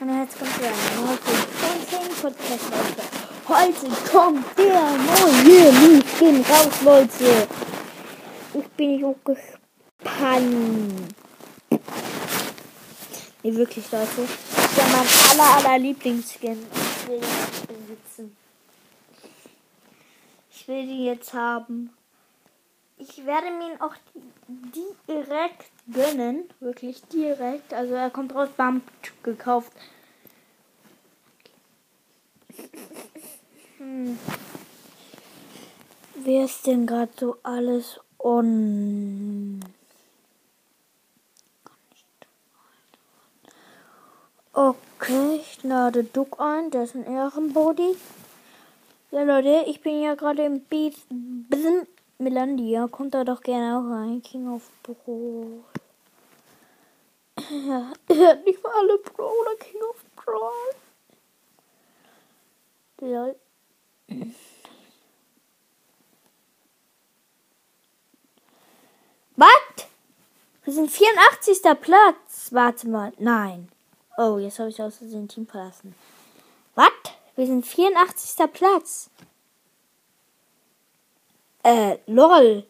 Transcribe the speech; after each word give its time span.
Und 0.00 0.08
jetzt 0.18 0.38
kommt 0.38 0.50
der 0.58 0.70
neue 0.98 1.18
Podcast 2.22 2.70
Leute. 2.70 3.02
Heute 3.46 4.10
kommt 4.10 4.46
der 4.56 4.92
neue 4.96 5.72
Mieskin 5.72 6.42
raus, 6.42 6.80
Leute. 6.82 7.46
Ich 8.54 8.66
bin 8.78 8.98
so 8.98 9.14
gespannt. 9.22 11.14
Nee, 13.42 13.54
wirklich, 13.54 13.92
Leute. 13.92 14.26
Das 14.56 14.64
ist 14.70 14.78
ja 14.78 14.84
mein 14.90 15.06
aller, 15.38 15.68
aller 15.68 15.78
Lieblingsskin. 15.78 16.66
Ich 16.72 17.08
will 17.08 17.20
den 17.20 17.86
besitzen. 17.86 18.36
Ich 20.50 20.66
will 20.66 20.86
den 20.86 21.04
jetzt 21.04 21.34
haben. 21.34 21.90
Ich 23.00 23.24
werde 23.24 23.50
mir 23.50 23.72
ihn 23.72 23.80
auch 23.80 23.94
direkt 25.08 25.70
gönnen. 25.90 26.44
Wirklich 26.60 27.02
direkt. 27.04 27.72
Also 27.72 27.94
er 27.94 28.10
kommt 28.10 28.34
raus, 28.34 28.50
bam, 28.54 28.82
gekauft. 29.22 29.72
Hm. 33.78 34.18
Wer 36.14 36.44
ist 36.44 36.66
denn 36.66 36.86
gerade 36.86 37.12
so 37.18 37.36
alles 37.42 37.98
on? 38.18 39.64
Okay, 44.52 45.36
ich 45.40 45.62
lade 45.62 46.04
Duck 46.04 46.38
ein, 46.38 46.70
der 46.70 46.82
ist 46.82 46.94
ein 46.94 47.06
Ehrenbody. 47.06 47.96
Ja 49.10 49.22
Leute, 49.22 49.64
ich 49.70 49.80
bin 49.80 50.02
ja 50.02 50.14
gerade 50.14 50.44
im 50.44 50.60
Beat 50.64 50.96
Melandia. 52.20 52.86
Kommt 52.88 53.14
da 53.14 53.24
doch 53.24 53.40
gerne 53.40 53.78
auch 53.78 53.90
rein. 53.90 54.22
King 54.22 54.48
of 54.48 54.70
Brawl. 54.82 55.64
Ja, 57.50 57.92
er 58.08 58.28
hat 58.28 58.44
nicht 58.44 58.62
mal 58.62 58.72
alle 58.72 58.98
Brawler 58.98 59.56
King 59.58 59.80
of 59.90 60.04
Brawl. 60.14 60.52
Lol. 63.00 63.36
Was? 69.36 69.86
Wir 70.64 70.72
sind 70.74 70.90
84. 70.90 71.62
Platz. 71.80 72.48
Warte 72.52 72.88
mal. 72.88 73.12
Nein. 73.18 73.70
Oh, 74.18 74.38
jetzt 74.38 74.58
habe 74.58 74.68
ich 74.68 74.82
aus 74.82 74.98
Versehen 74.98 75.28
Team 75.28 75.46
verlassen. 75.46 75.94
Was? 76.74 76.90
Wir 77.36 77.46
sind 77.46 77.66
84. 77.66 78.52
Platz. 78.52 79.10
Äh, 81.62 81.98
lol. 82.06 82.66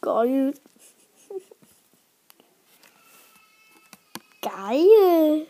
Geil. 0.00 0.54
geil. 4.40 5.46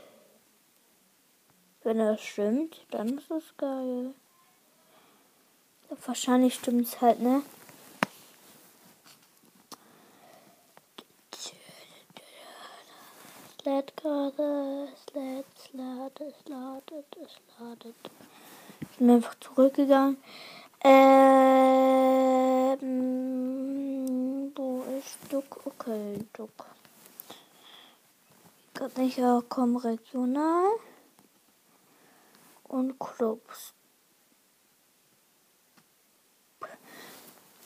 Wenn 1.82 1.98
das 1.98 2.20
stimmt, 2.20 2.86
dann 2.90 3.18
ist 3.18 3.30
es 3.30 3.56
geil. 3.56 4.14
Wahrscheinlich 6.06 6.54
stimmt 6.54 6.86
es 6.86 7.00
halt, 7.00 7.20
ne? 7.20 7.42
Sled 13.60 13.96
gerade, 13.96 14.88
Sled, 15.08 15.46
Sled, 15.56 16.20
es 16.20 16.48
ladet, 16.48 17.16
es 17.22 17.60
ladet. 17.60 17.94
Ich 18.80 18.98
bin 18.98 19.10
einfach 19.10 19.34
zurückgegangen. 19.38 20.16
Ähm, 20.84 22.80
wo 24.54 24.82
ist 24.98 25.18
Duck? 25.30 25.60
Okay, 25.64 26.18
Duck. 26.32 26.50
Gerade 28.74 29.00
nicht 29.00 29.20
kommen 29.48 29.76
regional 29.76 30.70
und 32.64 32.98
Clubs. 32.98 33.74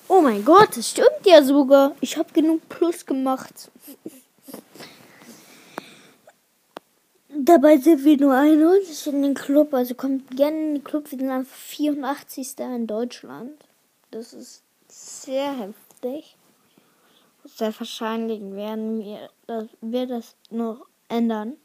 Oh 0.09 0.21
mein 0.21 0.45
Gott, 0.45 0.77
das 0.77 0.91
stimmt 0.91 1.25
ja 1.25 1.43
sogar. 1.43 1.97
Ich 2.01 2.17
habe 2.17 2.33
genug 2.33 2.69
Plus 2.69 3.07
gemacht. 3.07 3.71
Dabei 7.47 7.77
sind 7.79 8.05
wir 8.05 8.17
nur 8.17 8.35
91 8.35 9.07
in 9.07 9.23
den 9.23 9.35
Club. 9.35 9.73
Also 9.73 9.95
kommt 9.95 10.37
gerne 10.37 10.59
in 10.59 10.75
den 10.75 10.85
Club. 10.85 11.13
Wir 11.13 11.19
sind 11.21 11.31
einfach 11.31 11.55
84. 11.55 12.59
in 12.59 12.89
Deutschland. 12.89 13.53
Das 14.11 14.33
ist 14.33 14.65
sehr 14.89 15.57
heftig. 15.57 16.37
Sehr 17.45 17.73
wahrscheinlich 17.79 18.41
werden 18.41 18.99
wir 18.99 19.31
das, 19.47 19.69
wir 19.81 20.09
das 20.09 20.35
noch 20.51 20.89
ändern. 21.09 21.57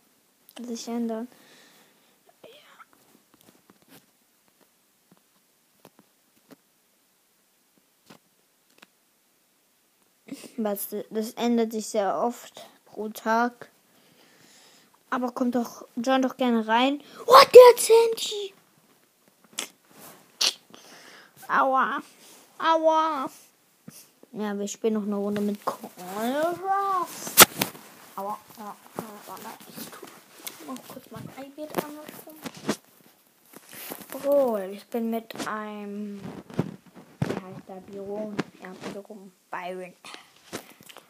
Sich 0.62 0.88
ändern. 0.88 1.28
Was, 10.58 10.90
das 11.09 11.31
ändert 11.31 11.72
sich 11.72 11.88
sehr 11.88 12.22
oft 12.22 12.68
pro 12.86 13.09
Tag. 13.09 13.71
Aber 15.12 15.32
kommt 15.32 15.56
doch, 15.56 15.86
John 15.98 16.22
doch 16.22 16.38
gerne 16.38 16.66
rein. 16.66 17.02
Oh, 17.28 17.36
der 17.54 17.78
Sandy! 17.78 18.54
Aua. 21.50 22.02
Aua. 22.58 23.30
Ja, 24.32 24.58
wir 24.58 24.68
spielen 24.70 24.94
noch 24.94 25.04
eine 25.04 25.16
Runde 25.16 25.42
mit 25.42 25.60
Aua. 25.68 27.06
Aua. 28.16 28.38
Ich 29.68 29.90
tu 29.90 30.72
noch 30.72 30.88
kurz 30.88 31.06
mein 31.12 31.24
iPad 31.46 31.84
andersrum. 31.84 32.36
Oh, 34.26 34.58
ich 34.72 34.88
bin 34.88 35.10
mit 35.10 35.36
einem. 35.46 36.22
Wie 37.20 37.34
heißt 37.34 37.68
der? 37.68 37.82
Byron? 37.92 38.38
Ja, 38.62 38.70
Byron. 38.94 39.34
Byron. 39.52 39.94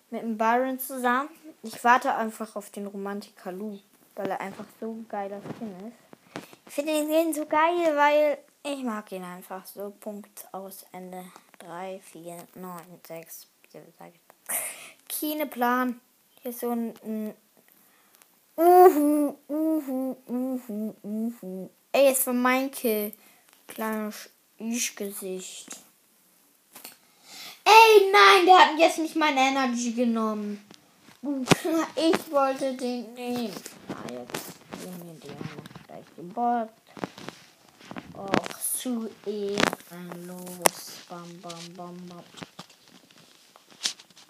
Mit 0.10 0.24
dem 0.24 0.38
Byron 0.40 0.80
zusammen. 0.80 1.30
Ich 1.62 1.84
warte 1.84 2.16
einfach 2.16 2.56
auf 2.56 2.72
den 2.72 2.88
Romantiker 2.88 3.52
Lou 3.52 3.78
weil 4.16 4.30
er 4.30 4.42
einfach 4.42 4.66
so 4.80 4.92
ein 4.92 5.08
geiler 5.08 5.42
Skin 5.42 5.88
ist. 5.88 6.44
Ich 6.68 6.74
finde 6.74 6.94
den 7.06 7.34
so 7.34 7.46
geil, 7.46 7.96
weil 7.96 8.38
ich 8.64 8.84
mag 8.84 9.12
ihn 9.12 9.24
einfach 9.24 9.66
so. 9.66 9.94
Punkt 10.00 10.48
aus 10.52 10.86
Ende. 10.92 11.26
3, 11.60 12.00
4, 12.04 12.38
9, 12.56 12.82
6, 13.08 13.48
7, 13.72 13.84
Keine 15.08 15.46
Plan. 15.48 16.00
Hier 16.42 16.52
ist 16.52 16.60
so 16.60 16.72
ein, 16.72 16.94
ein 17.04 17.34
Uhu, 18.58 19.38
uhu, 19.48 20.18
uhu, 20.28 20.96
uhu. 21.04 21.70
Ey, 21.92 22.12
ist 22.12 22.24
von 22.24 22.42
mein 22.42 22.70
Kill. 22.70 23.14
Kleines 23.68 24.30
Ich-Gesicht. 24.58 25.80
Ey, 27.64 28.12
nein, 28.12 28.46
der 28.46 28.60
hat 28.60 28.80
jetzt 28.80 29.00
nicht 29.00 29.16
meine 29.16 29.40
Energy 29.40 29.94
genommen. 29.94 30.64
Ich 31.24 32.32
wollte 32.32 32.76
den 32.76 33.14
nehmen. 33.14 33.54
Ah, 33.90 34.12
jetzt 34.12 34.58
nehmen 34.84 35.20
wir 35.22 35.30
den 35.30 35.38
auch 35.38 35.86
gleich 35.86 36.16
gebockt. 36.16 36.74
Och, 38.18 38.60
zu 38.60 39.08
ehrenlos. 39.28 41.06
Bam, 41.08 41.30
bam, 41.44 41.74
bam, 41.76 41.96
bam. 42.08 42.24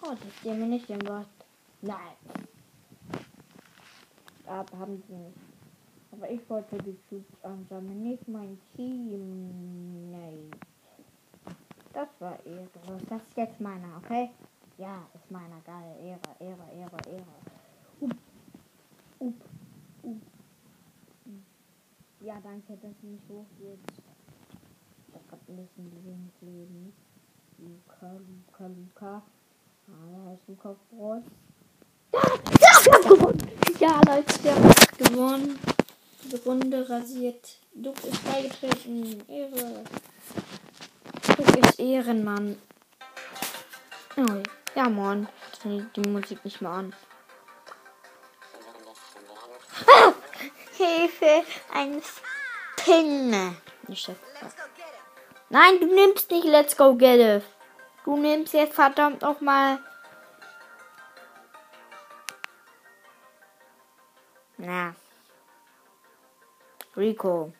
Oh, 0.02 0.10
das 0.10 0.42
sehen 0.42 0.58
wir 0.58 0.66
nicht 0.66 0.86
den 0.86 0.98
Bot. 0.98 1.26
Nein. 1.80 1.96
Aber 4.44 4.78
haben 4.78 5.02
sie 5.08 5.14
nicht. 5.14 5.38
Aber 6.10 6.30
ich 6.30 6.50
wollte 6.50 6.76
die 6.76 6.98
Cubes 7.08 7.42
ansammeln, 7.42 8.02
nicht 8.02 8.28
mein 8.28 8.60
Team. 8.76 10.10
Nein. 10.10 10.50
Das 11.94 12.08
war 12.18 12.38
ehrenlos. 12.44 13.02
Das 13.08 13.22
ist 13.22 13.36
jetzt 13.36 13.60
meiner, 13.62 13.96
okay? 13.96 14.30
Ja, 14.78 15.06
ist 15.14 15.30
meiner 15.30 15.60
geil. 15.60 15.96
Ehre, 16.02 16.20
Ehre, 16.40 16.66
Ehre, 16.72 16.96
Ehre. 17.06 17.34
Up, 18.00 18.16
up, 19.20 19.34
up. 20.02 20.16
Ja, 22.20 22.40
danke, 22.40 22.72
dass 22.74 22.92
du 23.00 23.06
mich 23.08 23.20
hochgehst. 23.28 23.82
Ich 25.08 25.14
hab 25.14 25.28
grad 25.28 25.40
ein 25.48 25.56
bisschen 25.56 25.90
Lebensleben. 26.04 26.92
Luca, 27.58 28.12
Luca, 28.12 28.66
Luca. 28.66 29.22
Ah, 29.88 30.06
da 30.10 30.30
heißt 30.30 30.48
Luca 30.48 30.76
Brot. 30.90 31.24
Ja, 32.12 32.20
wir 32.84 32.92
haben 32.92 33.08
gewonnen. 33.08 33.48
Ja, 33.80 34.00
Leute, 34.06 34.44
wir 34.44 34.54
haben 34.54 34.72
gewonnen. 34.98 35.58
Die 36.24 36.36
Runde 36.36 36.88
rasiert. 36.88 37.58
Duck 37.74 38.02
ist 38.04 38.24
beigetreten. 38.24 39.22
Ehre. 39.28 39.84
Duck 41.36 41.56
ist 41.56 41.78
Ehrenmann. 41.80 42.56
Oh, 44.16 44.42
ja, 44.74 44.88
Mann. 44.88 45.28
Die, 45.64 45.86
die 45.96 46.08
Musik 46.08 46.44
nicht 46.44 46.60
mehr 46.60 46.70
an. 46.70 46.94
Ah! 49.86 50.12
Hilfe! 50.76 51.44
Ein 51.72 52.02
das. 54.40 54.56
Nein, 55.50 55.80
du 55.80 55.86
nimmst 55.86 56.30
nicht 56.30 56.44
Let's 56.44 56.76
Go 56.76 56.94
Get 56.94 57.20
It. 57.20 57.44
Du 58.04 58.16
nimmst 58.16 58.54
jetzt 58.54 58.74
verdammt 58.74 59.22
noch 59.22 59.40
mal. 59.40 59.78
Na. 64.56 64.94
Rico. 66.96 67.52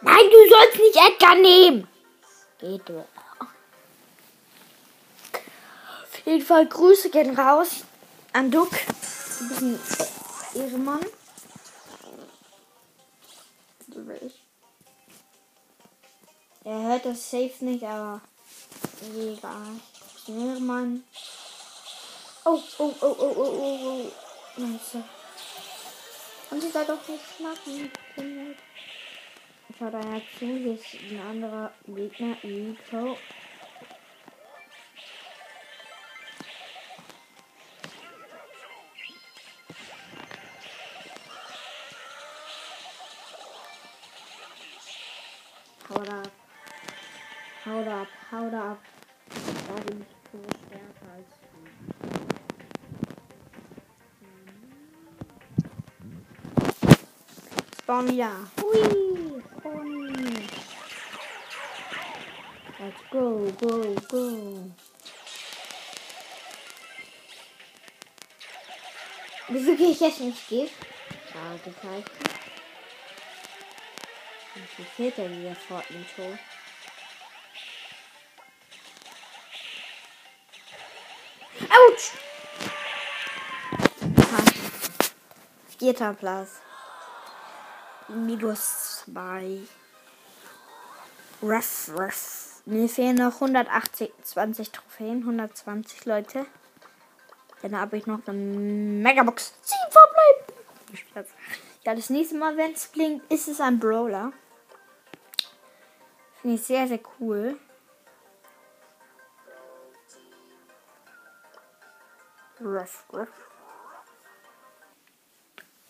Nein, 0.00 0.30
du 0.30 0.48
sollst 0.48 0.78
nicht 0.78 0.96
Edgar 0.96 1.34
nehmen. 1.34 1.88
Geht 2.58 2.88
doch. 2.88 3.06
Auf 6.02 6.26
jeden 6.26 6.44
Fall 6.44 6.66
Grüße 6.66 7.10
gehen 7.10 7.38
raus 7.38 7.84
an 8.32 8.50
Duck. 8.50 8.70
Du 8.70 9.48
bist 9.48 9.62
ein 9.62 9.80
Ehrenmann. 10.54 11.06
So 13.88 14.06
will 14.06 14.20
ich. 14.26 14.42
Er 16.64 16.82
hört 16.82 17.06
das 17.06 17.30
safe 17.30 17.64
nicht, 17.64 17.84
aber 17.84 18.20
egal. 19.16 19.80
Ehrenmann. 20.26 21.04
Oh, 22.44 22.60
oh, 22.78 22.94
oh, 23.00 23.16
oh, 23.18 23.34
oh, 23.36 23.44
oh, 23.46 23.78
oh. 23.84 24.12
Nice. 24.60 25.04
Und 26.50 26.60
sie 26.60 26.70
soll 26.70 26.84
doch 26.86 27.08
nicht 27.08 27.40
machen. 27.40 27.90
Schaut 29.78 29.94
einer 29.94 30.20
zu, 30.36 30.44
hier 30.44 30.74
ist 30.74 30.96
ein 31.08 31.20
anderer 31.20 31.70
Gegner, 31.86 32.36
Rico. 32.42 33.16
Haut 45.88 46.08
ab. 46.08 46.32
Haut 47.64 47.86
ab, 47.86 48.08
haut 48.32 48.54
ab. 48.54 48.78
Da 49.68 49.74
bin 49.84 50.00
ich 50.00 50.08
so 50.32 50.38
stärker 50.66 51.08
als 51.14 51.30
du. 51.40 51.58
Spawn 57.80 58.08
wieder. 58.08 58.32
Hui. 58.60 59.07
Hui. 59.68 60.12
Let's 62.80 63.02
go, 63.10 63.52
go, 63.60 63.94
go. 64.08 64.70
Wieso 69.48 69.76
gehe 69.76 69.90
ich 69.90 70.00
jetzt 70.00 70.20
nicht 70.20 70.48
Gift? 70.48 70.74
Fragezeichen. 71.32 72.10
Wie 74.76 74.84
fehlt 74.84 75.18
denn 75.18 75.40
wieder 75.40 75.54
Fortnite? 75.54 76.38
Autsch! 81.60 82.12
Ah. 84.16 84.44
Vierter 85.78 86.14
Platz. 86.14 86.60
Minus 88.08 89.04
2. 89.04 89.60
Ruff, 91.42 91.90
ruff. 91.94 92.62
Mir 92.64 92.88
fehlen 92.88 93.16
noch 93.16 93.34
180, 93.34 94.12
20 94.22 94.72
Trophäen, 94.72 95.20
120 95.20 96.06
Leute. 96.06 96.46
Dann 97.62 97.78
habe 97.78 97.96
ich 97.96 98.06
noch 98.06 98.26
eine 98.26 98.38
Megabox. 98.38 99.54
7 99.62 99.78
verbleiben. 99.90 101.54
Ja, 101.84 101.94
das 101.94 102.10
nächste 102.10 102.36
Mal, 102.36 102.56
wenn 102.56 102.72
es 102.72 102.90
klingt, 102.92 103.30
ist 103.30 103.48
es 103.48 103.60
ein 103.60 103.78
Brawler. 103.78 104.32
Finde 106.40 106.56
ich 106.56 106.62
sehr, 106.62 106.88
sehr 106.88 107.00
cool. 107.20 107.58
Ruff, 112.60 113.04
ruff. 113.12 113.28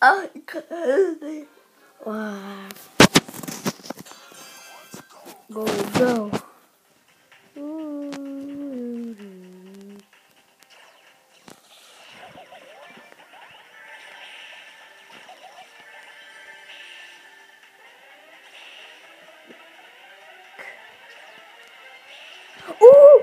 Ah, 0.01 0.21
ich 0.33 0.45
kann 0.45 0.63
es 0.69 1.21
nicht. 1.21 1.58
Oh. 2.05 2.35
Go, 5.51 5.65
go. 5.97 6.31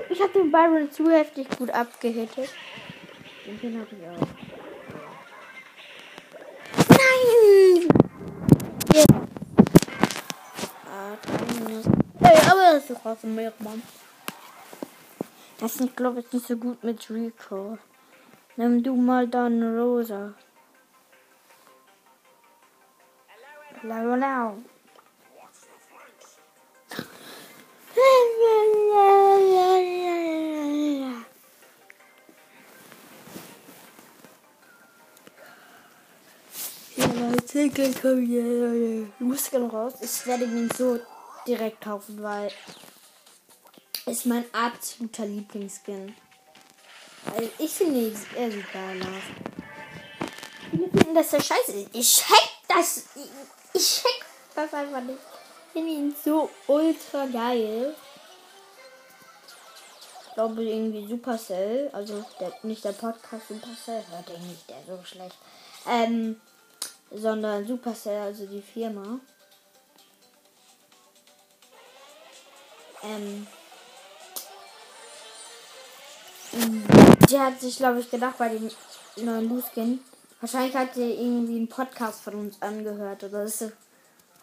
Ich 0.09 0.23
habe 0.23 0.33
den 0.33 0.51
Byron 0.51 0.91
zu 0.91 1.11
heftig 1.11 1.47
gut 1.57 1.69
abgehittet. 1.69 2.49
Den 3.45 3.79
habe 3.79 3.87
ich 3.91 4.07
auch. 4.07 4.27
Nein! 6.89 7.87
Hey, 12.19 12.37
aber 13.03 13.17
das 15.59 15.75
ist 15.75 15.95
glaube 15.95 16.19
ich, 16.19 16.31
nicht 16.31 16.47
so 16.47 16.55
gut 16.57 16.83
mit 16.83 17.09
Rico. 17.09 17.77
Nimm 18.55 18.83
du 18.83 18.95
mal 18.95 19.27
dann 19.27 19.77
Rosa. 19.77 20.33
Hello, 23.81 24.11
hello. 24.11 24.57
Gleich 37.77 38.03
wir. 38.03 39.07
Ich 39.19 39.19
muss 39.19 39.49
gerne 39.51 39.69
raus. 39.69 39.93
Ich 40.01 40.25
werde 40.25 40.45
ihn 40.45 40.69
so 40.75 40.99
direkt 41.45 41.81
kaufen, 41.81 42.21
weil 42.23 42.49
ist 44.07 44.25
mein 44.25 44.45
absoluter 44.53 45.25
Lieblingsskin. 45.25 46.15
Weil 47.25 47.49
ich 47.59 47.71
finde, 47.71 48.11
er 48.35 48.51
sieht 48.51 48.71
geil 48.71 49.01
aus. 49.01 50.29
Viele 50.71 50.89
finden 50.89 51.15
das 51.15 51.31
ja 51.31 51.41
scheiße. 51.41 51.89
Ich 51.91 52.15
check 52.15 52.49
das. 52.67 53.03
Ich, 53.15 53.29
ich 53.73 54.01
check 54.01 54.25
das 54.55 54.73
einfach 54.73 55.01
nicht. 55.01 55.19
Ich 55.19 55.73
finde 55.73 55.91
ihn 55.91 56.15
so 56.23 56.49
ultra 56.67 57.25
geil. 57.25 57.93
Ich 60.27 60.33
glaube 60.33 60.63
irgendwie 60.63 61.07
Supercell, 61.07 61.89
also 61.93 62.23
der, 62.39 62.53
nicht 62.61 62.83
der 62.85 62.91
Podcast 62.91 63.47
Supercell, 63.47 64.03
hört 64.11 64.29
ihr 64.29 64.37
nicht, 64.37 64.69
der 64.69 64.79
ist 64.79 64.87
so 64.87 65.03
schlecht. 65.03 65.35
Ähm, 65.89 66.39
sondern 67.09 67.65
Supercell, 67.65 68.21
also 68.21 68.45
die 68.45 68.61
Firma. 68.61 69.19
Ähm, 73.03 73.47
die 77.29 77.39
hat 77.39 77.59
sich, 77.59 77.77
glaube 77.77 77.99
ich, 77.99 78.09
gedacht 78.09 78.37
bei 78.37 78.49
dem 78.49 78.69
neuen 79.17 79.49
Looskin. 79.49 79.99
Wahrscheinlich 80.39 80.75
hat 80.75 80.93
sie 80.93 81.11
irgendwie 81.11 81.57
einen 81.57 81.69
Podcast 81.69 82.21
von 82.21 82.35
uns 82.35 82.61
angehört 82.61 83.23
oder 83.23 83.43
ist 83.43 83.71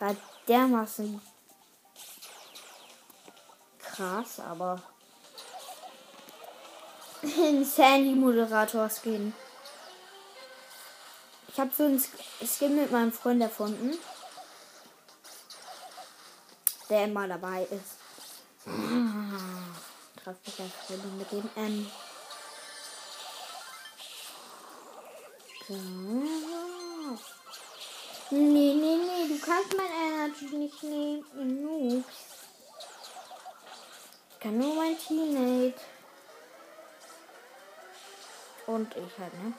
halt 0.00 0.18
dermaßen 0.48 1.20
krass, 3.78 4.40
aber 4.40 4.82
ein 7.22 7.64
Sandy-Moderator-Skin. 7.64 9.32
Ich 11.48 11.60
habe 11.60 11.70
so 11.76 11.84
einen 11.84 12.02
Skin 12.44 12.74
mit 12.74 12.90
meinem 12.90 13.12
Freund 13.12 13.40
erfunden, 13.40 13.96
der 16.90 17.04
immer 17.04 17.28
dabei 17.28 17.62
ist. 17.62 17.98
Einfach 18.66 20.34
wieder 20.88 21.04
mit 21.16 21.30
dem 21.30 21.48
M. 21.54 21.86
Nee, 25.66 25.78
nee, 28.30 28.74
nee, 28.74 29.28
du 29.28 29.38
kannst 29.38 29.74
mein 29.74 29.86
Energy 29.86 30.44
nicht 30.56 30.82
nehmen. 30.82 31.62
Noobs. 31.62 32.14
Ich 34.30 34.40
kann 34.40 34.58
nur 34.58 34.74
mein 34.74 34.98
Teammate. 34.98 35.80
Und 38.66 38.94
ich 38.94 39.18
halt, 39.18 39.34
ne? 39.42 39.54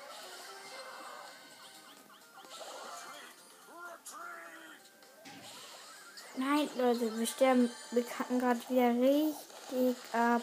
Nein, 6.38 6.70
Leute, 6.78 7.18
wir 7.18 7.26
sterben. 7.28 7.72
Wir 7.92 8.04
kacken 8.04 8.40
gerade 8.40 8.60
wieder 8.70 8.90
richtig 8.90 9.96
ab. 10.14 10.42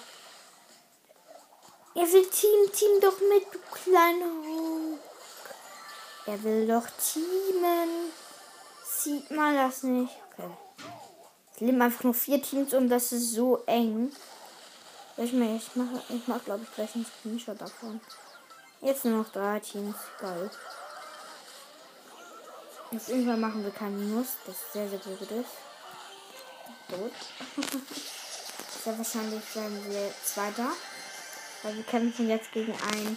Er 1.94 2.10
will 2.10 2.26
Team, 2.30 2.72
Team 2.72 3.00
doch 3.00 3.20
mit, 3.20 3.44
du 3.52 3.58
kleiner. 3.70 4.51
Er 6.26 6.42
will 6.44 6.68
doch 6.68 6.86
teamen. 6.90 8.12
Sieht 8.84 9.30
man 9.30 9.56
das 9.56 9.82
nicht? 9.82 10.12
Okay. 10.32 10.50
Es 11.54 11.60
leben 11.60 11.82
einfach 11.82 12.04
nur 12.04 12.14
vier 12.14 12.40
Teams 12.40 12.72
und 12.74 12.88
das 12.88 13.10
ist 13.10 13.32
so 13.32 13.62
eng. 13.66 14.12
Ich, 15.16 15.34
ich 15.34 15.76
mache, 15.76 16.02
ich 16.08 16.26
mach, 16.28 16.44
glaube 16.44 16.62
ich, 16.62 16.74
gleich 16.74 16.94
einen 16.94 17.04
Screenshot 17.04 17.60
davon. 17.60 18.00
Jetzt 18.80 19.04
nur 19.04 19.18
noch 19.18 19.32
drei 19.32 19.58
Teams. 19.60 19.96
Geil. 20.20 20.50
Jetzt 22.92 23.08
irgendwann 23.08 23.40
machen 23.40 23.64
wir 23.64 23.70
keinen 23.70 23.98
Minus, 23.98 24.28
das 24.46 24.56
sehr, 24.72 24.88
sehr 24.88 24.98
gut 24.98 25.30
ist. 25.30 25.50
Tot. 26.88 27.12
sehr 28.84 28.98
wahrscheinlich 28.98 29.56
werden 29.56 29.84
wir 29.88 30.12
Zweiter. 30.24 30.68
Weil 31.62 31.76
wir 31.76 31.84
kämpfen 31.84 32.28
jetzt 32.28 32.52
gegen 32.52 32.72
ein 32.72 33.16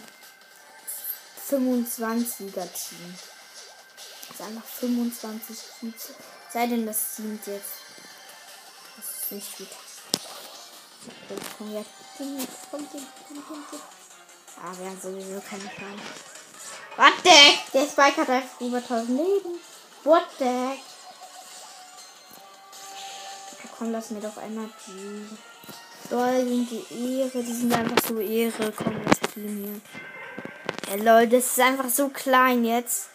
25er 1.48 2.68
Team. 2.72 3.14
Ist 4.30 4.40
einfach 4.40 4.64
25 4.64 5.58
Teams. 5.80 5.94
Sei 6.52 6.66
denn, 6.66 6.86
das 6.86 7.16
Team 7.16 7.38
jetzt. 7.46 7.64
Das 8.96 9.22
ist 9.22 9.32
nicht 9.32 9.58
gut. 9.58 9.68
Komm 11.58 11.74
jetzt. 11.74 11.90
Komm, 12.18 12.86
komm, 12.90 13.64
komm. 13.70 13.80
Ah, 14.62 14.72
wir 14.78 14.86
haben 14.86 15.00
sowieso 15.00 15.40
keine 15.40 15.64
Chance. 15.64 16.02
What 16.96 17.12
the 17.22 17.30
heck? 17.30 17.72
Der 17.72 17.86
Spike 17.86 18.22
hat 18.22 18.30
einfach 18.30 18.60
über 18.60 18.78
1000 18.78 19.08
Leben. 19.10 19.60
What 20.04 20.26
the 20.38 20.44
heck? 20.44 20.80
Ja, 23.62 23.70
komm, 23.78 23.92
lass 23.92 24.10
mir 24.10 24.20
doch 24.20 24.36
einmal 24.38 24.70
die. 24.86 25.28
Lol, 26.10 26.48
sind 26.48 26.70
die 26.70 27.20
Ehre. 27.20 27.42
Die 27.42 27.52
sind 27.52 27.72
einfach 27.72 28.02
so 28.08 28.18
Ehre. 28.18 28.72
Komm, 28.72 29.04
das 29.04 29.32
Team 29.32 29.56
hier. 29.64 29.80
Ja, 30.88 30.94
lol, 30.94 31.26
das 31.26 31.46
ist 31.46 31.60
einfach 31.60 31.88
so 31.88 32.08
klein 32.10 32.64
jetzt. 32.64 33.10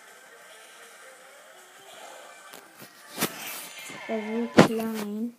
Ja, 4.09 4.17
so 4.17 4.63
klein. 4.65 5.37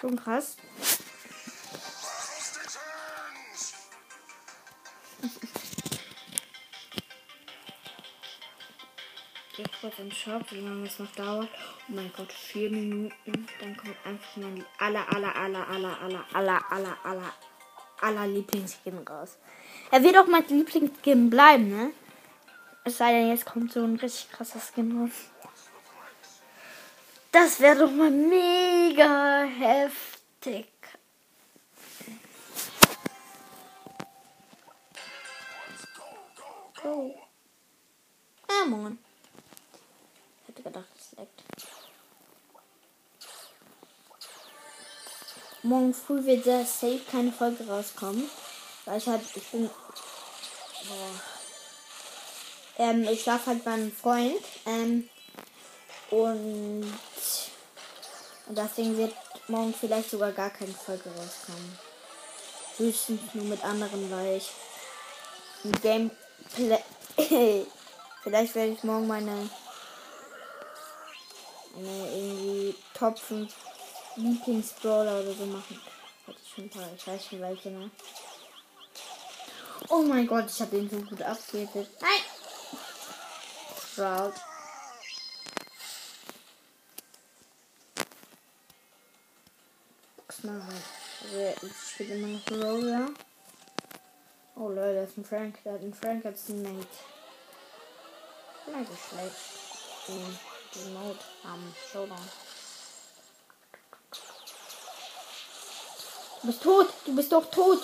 Schon 0.00 0.16
krass. 0.16 0.56
Geht 9.56 9.70
kurz 9.80 9.98
im 9.98 10.10
Shop, 10.10 10.42
wie 10.50 10.60
lange 10.60 10.86
es 10.86 10.98
noch 10.98 11.12
dauert. 11.12 11.48
Oh 11.88 11.92
mein 11.92 12.10
Gott, 12.16 12.32
vier 12.32 12.70
Minuten. 12.70 13.46
Dann 13.60 13.76
kommt 13.76 13.96
einfach 14.06 14.36
mein 14.36 14.64
aller, 14.78 15.06
aller, 15.12 15.36
aller, 15.36 15.68
aller, 15.68 16.00
aller, 16.00 16.26
aller, 16.32 16.72
aller, 16.72 16.96
aller, 17.04 17.34
aller 18.00 18.26
Lieblingsskin 18.26 18.98
raus. 19.06 19.36
Er 19.90 20.02
wird 20.02 20.16
auch 20.16 20.26
mein 20.26 20.46
Lieblingsskin 20.48 21.30
bleiben, 21.30 21.68
ne? 21.68 21.92
Es 22.84 22.98
sei 22.98 23.12
denn, 23.12 23.30
jetzt 23.30 23.46
kommt 23.46 23.72
so 23.72 23.82
ein 23.82 23.96
richtig 23.96 24.30
krasser 24.30 24.60
Skin 24.60 25.00
raus. 25.00 25.10
Das 27.32 27.60
wäre 27.60 27.80
doch 27.80 27.90
mal 27.90 28.10
mega 28.10 29.44
heftig. 29.44 30.66
Go. 36.82 37.14
Ah, 38.48 38.66
moin 38.66 38.98
gedacht, 40.66 40.92
es 40.98 41.16
leckt. 41.16 41.42
Morgen 45.62 45.94
früh 45.94 46.24
wird 46.24 46.44
sehr 46.44 46.64
safe 46.64 47.00
keine 47.10 47.32
Folge 47.32 47.66
rauskommen. 47.66 48.28
Weil 48.86 48.98
ich 48.98 49.06
halt, 49.06 49.22
ich 49.34 49.42
bin. 49.50 49.68
Boah. 50.88 51.20
Ähm, 52.78 53.02
ich 53.08 53.22
schlafe 53.22 53.46
halt 53.46 53.64
bei 53.64 53.72
einem 53.72 53.92
Freund. 53.92 54.40
Ähm, 54.64 55.08
und. 56.10 56.92
Und 58.48 58.56
deswegen 58.56 58.96
wird 58.96 59.12
morgen 59.48 59.74
vielleicht 59.74 60.10
sogar 60.10 60.32
gar 60.32 60.50
keine 60.50 60.72
Folge 60.72 61.10
rauskommen. 61.10 61.78
Höchstens 62.78 63.20
nur 63.34 63.44
mit 63.44 63.62
anderen, 63.64 64.10
weil 64.10 64.36
ich 64.36 64.50
ein 65.64 65.72
Gameplay. 65.82 66.78
vielleicht 68.22 68.54
werde 68.54 68.72
ich 68.72 68.84
morgen 68.84 69.06
meine 69.08 69.50
eine 71.76 72.10
irgendwie 72.10 72.74
Top 72.94 73.18
5 73.18 73.52
Lieblingsbrawler 74.16 75.20
oder 75.20 75.32
so 75.32 75.46
machen. 75.46 75.80
Hatte 76.26 76.38
ich 76.42 76.54
schon 76.54 76.64
ein 76.64 76.70
paar, 76.70 76.88
ich 76.96 77.06
weiß 77.06 77.26
schon 77.26 77.40
welche, 77.40 77.70
ne? 77.70 77.90
Oh 79.88 80.02
mein 80.02 80.26
Gott, 80.26 80.46
ich 80.48 80.60
habe 80.60 80.76
den 80.76 80.90
so 80.90 80.96
gut 80.98 81.22
abgehittet. 81.22 81.88
Nein! 82.00 82.20
Sprout. 83.92 84.32
Ich 91.62 91.90
spiele 91.90 92.14
immer 92.14 92.28
noch 92.28 92.50
Roller. 92.50 93.08
Oh 94.54 94.68
Leute, 94.68 94.94
da 94.94 95.02
ist 95.02 95.18
ein 95.18 95.24
Frank. 95.24 95.62
Der 95.64 95.74
hat 95.74 95.80
einen 95.80 95.94
Frank 95.94 96.24
als 96.24 96.44
Teammate. 96.44 96.86
Vielleicht 98.64 98.90
ist 98.90 99.08
schlecht. 99.08 99.36
Mhm. 100.08 100.38
Remote 100.84 101.20
am 101.44 101.74
Showdown. 101.90 102.30
Du 106.40 106.46
bist 106.46 106.62
tot. 106.62 106.88
Du 107.04 107.16
bist 107.16 107.32
doch 107.32 107.50
tot. 107.50 107.82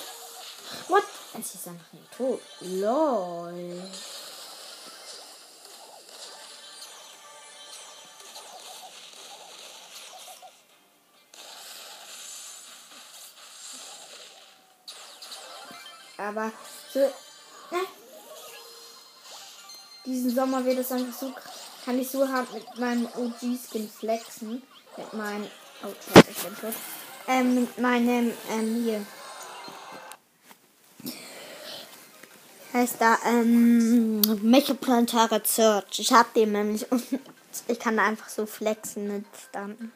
What? 0.88 1.04
Es 1.38 1.54
ist 1.54 1.66
einfach 1.66 1.92
nicht 1.92 2.12
tot. 2.16 2.40
Lol. 2.60 3.82
Aber 16.18 16.52
so, 16.92 17.00
ne? 17.00 17.78
diesen 20.06 20.34
Sommer 20.34 20.64
wird 20.64 20.78
es 20.78 20.92
einfach 20.92 21.18
so 21.18 21.34
kann 21.84 21.98
ich 21.98 22.10
so 22.10 22.28
hart 22.28 22.52
mit 22.52 22.78
meinem 22.78 23.06
OG-Skin 23.06 23.88
flexen. 23.88 24.62
Mit 24.96 25.12
meinem. 25.14 25.46
Oh, 25.82 25.88
ich 26.28 26.42
bin 26.42 26.56
tot. 26.56 26.74
Ähm, 27.26 27.54
mit 27.54 27.78
meinem, 27.78 28.32
ähm, 28.50 28.84
hier. 28.84 29.04
Heißt 32.72 32.96
da, 33.00 33.18
ähm, 33.26 34.22
Mechaplanetare 34.42 35.42
Search. 35.44 35.98
Ich 35.98 36.12
hab 36.12 36.32
den 36.32 36.52
nämlich 36.52 36.90
und 36.92 37.04
ich 37.68 37.78
kann 37.78 37.96
da 37.98 38.04
einfach 38.04 38.28
so 38.28 38.46
flexen 38.46 39.08
mit 39.08 39.26
Stunten. 39.48 39.92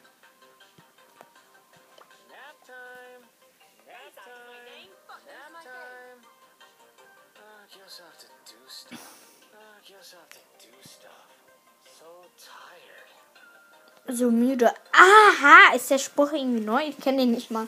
so 14.09 14.31
müde. 14.31 14.71
Aha, 14.93 15.75
ist 15.75 15.91
der 15.91 15.97
Spruch 15.97 16.31
irgendwie 16.31 16.63
neu? 16.63 16.87
Ich 16.87 16.97
kenne 16.97 17.19
den 17.19 17.31
nicht 17.31 17.51
mal. 17.51 17.67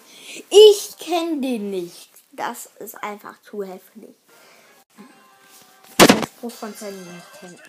Ich 0.49 0.97
kenne 0.97 1.41
den 1.41 1.69
nicht. 1.69 2.09
Das 2.31 2.69
ist 2.79 2.95
einfach 3.03 3.41
zu 3.41 3.63
heftig. 3.63 4.15
Spruch 6.39 6.51
von 6.51 6.73
Sandy 6.73 6.97
nicht 6.97 7.33
kennen. 7.37 7.59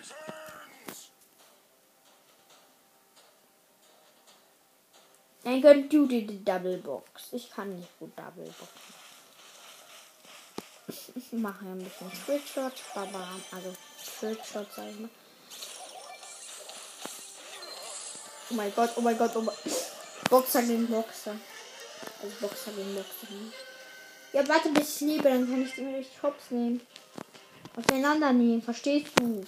Dann 5.43 5.61
könnt 5.61 5.91
du 5.91 6.07
die 6.07 6.45
Double 6.45 6.77
Box. 6.77 7.33
Ich 7.33 7.51
kann 7.51 7.75
nicht 7.75 7.99
gut 7.99 8.17
Double 8.17 8.45
Boxen. 8.45 8.93
Ich 11.15 11.33
mache 11.33 11.65
ein 11.65 11.79
bisschen 11.79 12.11
Trickshots, 12.25 12.81
also 12.95 13.75
Trickshots, 14.19 14.75
sag 14.75 14.87
ich 14.87 14.99
mal. 14.99 15.09
Oh 18.51 18.53
mein 18.53 18.73
Gott, 18.73 18.91
oh 18.95 19.01
mein 19.01 19.17
Gott, 19.17 19.35
oh 19.35 19.41
mein 19.41 19.55
Boxer 20.29 20.63
gegen 20.63 20.87
Boxer. 20.87 21.35
Also 22.23 22.35
Boxer 22.39 22.71
gegen 22.71 22.95
Boxer. 22.95 23.27
Ja, 24.31 24.47
warte 24.47 24.69
bis 24.69 24.95
ich 24.95 25.01
lebe, 25.01 25.23
dann 25.23 25.45
kann 25.45 25.61
ich 25.61 25.75
den 25.75 25.93
richtig 25.93 26.23
hops 26.23 26.51
nehmen. 26.51 26.79
Auseinandernehmen, 27.75 28.61
verstehst 28.61 29.11
du? 29.15 29.45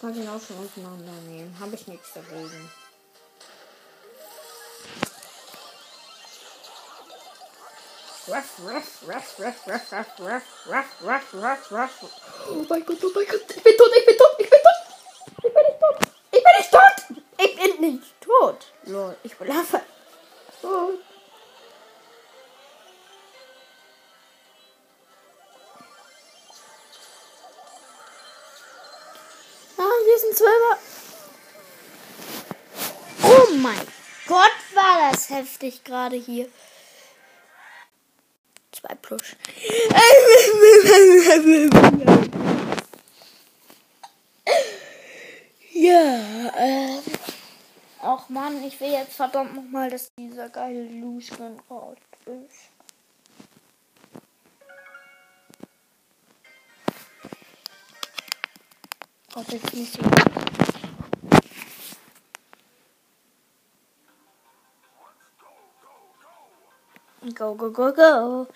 Kann 0.00 0.14
den 0.14 0.28
auch 0.28 0.40
schon 0.40 0.56
auseinandernehmen. 0.58 1.54
Habe 1.60 1.74
ich 1.74 1.86
nichts 1.86 2.12
dagegen. 2.14 2.70
Ruff, 8.28 8.58
ruff, 8.64 9.02
ruff, 9.08 9.38
ruff, 9.38 9.66
ruff, 9.66 9.92
ruff, 9.92 10.18
ruff, 10.18 10.42
ruff, 11.02 11.34
ruff, 11.34 11.70
ruff, 11.72 11.72
ruff. 11.72 12.12
Oh 12.48 12.64
mein 12.68 12.84
Gott, 12.86 12.98
oh 13.02 13.10
mein 13.14 13.26
Gott, 13.26 13.42
ich 13.56 13.62
bin 13.62 13.76
tot, 13.76 13.90
ich 13.98 14.06
bin 14.06 14.16
tot, 14.16 14.36
ich 14.38 14.50
bin 14.50 14.60
tot. 14.62 14.82
Ich 15.44 15.52
bin 15.52 15.62
nicht 15.66 15.80
tot. 15.80 15.98
Ich 16.30 16.42
bin 16.42 16.52
nicht 16.58 16.70
tot. 16.70 17.16
Ich 17.38 17.56
bin 17.56 17.80
nicht 17.80 18.20
tot. 18.20 18.66
Lol, 18.84 19.16
ich 19.22 19.36
bin 19.36 19.50
einfach 19.50 19.80
heftig 35.32 35.84
gerade 35.84 36.16
hier. 36.16 36.48
Zwei 38.70 38.94
plus. 38.94 39.22
ja, 45.72 46.48
äh. 46.56 46.98
Auch 48.00 48.28
man, 48.28 48.64
ich 48.64 48.80
will 48.80 48.90
jetzt 48.90 49.14
verdammt 49.14 49.54
nochmal, 49.54 49.88
dass 49.88 50.12
dieser 50.18 50.48
geile 50.48 50.82
Lucian 50.84 51.60
raus 51.70 51.96
ist. 52.26 52.72
Oh, 59.34 59.42
das 59.46 59.54
ist 59.54 59.74
nicht 59.74 59.92
so. 59.92 60.71
Go, 67.22 67.54
go, 67.54 67.70
go, 67.70 67.92
go. 67.92 68.48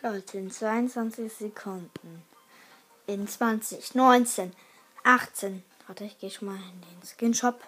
13, 0.00 0.50
22 0.50 1.30
Sekunden. 1.30 2.22
In 3.06 3.28
20, 3.28 3.94
19, 3.94 4.54
18. 5.04 5.62
Warte, 5.86 6.04
ich 6.04 6.18
gehe 6.18 6.30
schon 6.30 6.48
mal 6.48 6.56
in 6.56 6.80
den 6.80 7.02
Skin-Shop. 7.04 7.62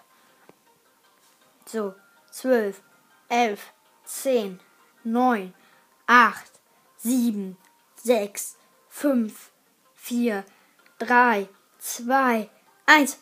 So, 1.67 1.93
12, 2.31 2.81
11, 3.29 3.73
10, 4.05 4.59
9, 5.03 5.53
8, 6.07 6.51
7, 6.97 7.57
6, 7.97 8.57
5, 8.89 9.51
4, 9.93 10.43
3, 10.97 11.47
2, 11.77 12.49
1. 12.87 13.19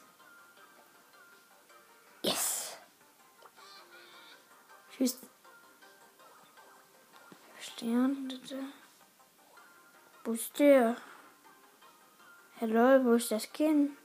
Stern, 7.82 8.28
bitte. 8.28 8.60
Wo 10.24 10.34
ist 10.34 10.60
der? 10.60 10.96
Hello, 12.58 13.04
wo 13.04 13.14
ist 13.14 13.32
der 13.32 13.40
Skin? 13.40 13.98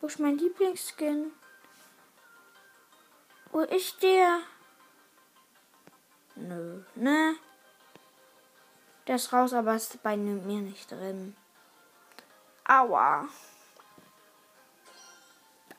Wo 0.00 0.06
ist 0.06 0.20
mein 0.20 0.38
Lieblingsskin? 0.38 1.32
Wo 3.50 3.62
ist 3.62 4.00
der? 4.04 4.38
Nö, 6.36 6.84
ne? 6.94 7.34
Der 9.08 9.16
ist 9.16 9.32
raus, 9.32 9.52
aber 9.52 9.74
ist 9.74 10.00
bei 10.04 10.16
mir 10.16 10.60
nicht 10.60 10.92
drin. 10.92 11.34
Aua. 12.68 13.28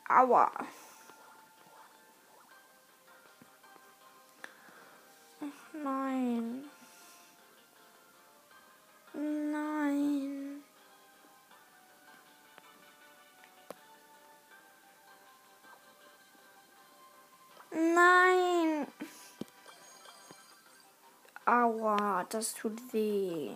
Aua. 0.10 0.52
Aua, 21.46 22.26
das 22.30 22.56
tut 22.56 22.82
weh. 22.92 23.52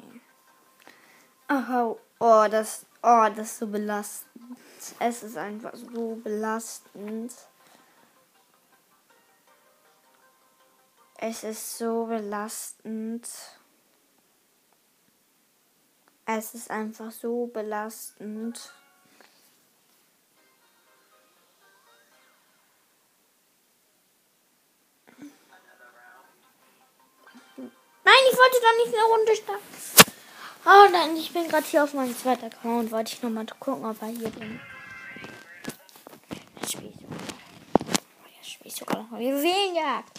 Oh, 1.50 1.98
oh, 2.20 2.48
das, 2.48 2.86
oh, 3.02 3.28
das 3.36 3.48
ist 3.48 3.58
so 3.58 3.68
belastend. 3.68 4.58
Es 5.00 5.24
ist 5.24 5.38
einfach 5.38 5.74
so 5.76 6.16
belastend. 6.24 7.34
Es 11.18 11.44
ist 11.44 11.78
so 11.78 12.06
belastend. 12.06 13.28
Es 16.26 16.54
ist 16.54 16.70
einfach 16.70 17.12
so 17.12 17.48
belastend. 17.48 18.72
Nein, 28.04 28.24
ich 28.32 28.38
wollte 28.38 28.58
doch 28.62 28.86
nicht 28.86 28.94
eine 28.96 29.04
Runde 29.06 29.36
starten. 29.36 29.64
Oh 30.66 30.88
nein, 30.92 31.18
ich 31.18 31.32
bin 31.32 31.48
gerade 31.48 31.66
hier 31.66 31.84
auf 31.84 31.94
meinem 31.94 32.18
zweiten 32.18 32.46
Account. 32.46 32.92
Wollte 32.92 33.14
ich 33.14 33.24
nochmal 33.24 33.46
gucken, 33.60 33.86
ob 33.86 34.02
er 34.02 34.08
hier 34.10 34.30
bin. 34.30 34.60
Spiele 36.68 36.90
ich 36.90 37.02
sogar. 37.02 37.18
Jetzt 38.38 38.50
spiele 38.52 38.70
ich 38.70 38.76
sogar 38.76 39.02
noch 39.02 39.10
mal 39.10 39.22
Juwelenjagd. 39.22 40.19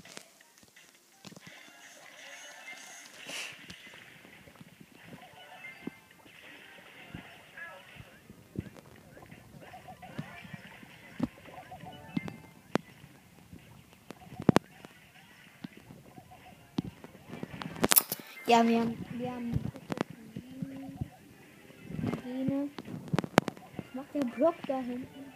Ja, 18.50 18.66
wir 18.66 18.80
haben. 18.80 19.06
Wir 19.12 19.30
haben. 19.30 19.52
Was 23.84 23.94
macht 23.94 24.12
der 24.12 24.24
Block 24.36 24.54
da 24.66 24.80
hinten? 24.80 25.29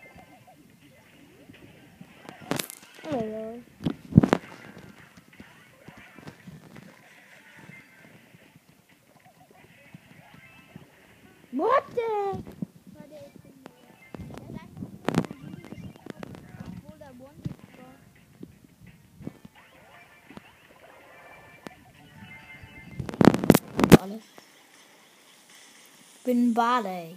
Bin 26.24 26.54
Barley. 26.54 27.16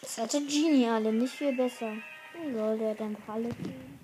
Das 0.00 0.16
hatte 0.16 0.40
Genie 0.46 0.88
alle 0.88 1.12
nicht 1.12 1.34
viel 1.34 1.54
besser. 1.54 1.92
Wie 2.32 2.52
soll 2.54 2.78
der 2.78 2.94
dann 2.94 3.14
alle 3.26 3.50
gehen? 3.50 4.00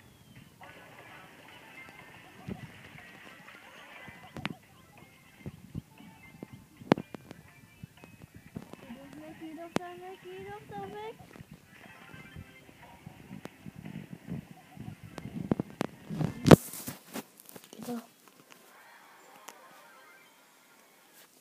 Geh 9.40 9.54
doch 9.56 9.70
da 9.74 9.88
weg, 9.92 10.18
geh 10.22 10.44
doch 10.44 10.60
da 10.68 10.82
weg. 10.82 11.43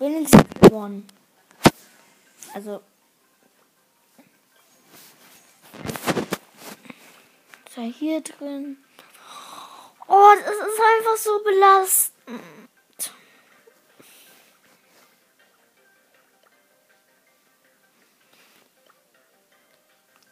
Wenigstens 0.03 0.43
gewonnen. 0.59 1.07
Also. 2.53 2.83
Sei 7.73 7.89
hier 7.89 8.19
drin. 8.19 8.83
Oh, 10.09 10.31
das 10.43 10.55
ist 10.55 10.81
einfach 10.93 11.15
so 11.15 11.41
belastend. 11.41 12.41